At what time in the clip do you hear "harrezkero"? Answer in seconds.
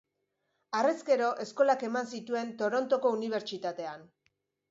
0.77-1.27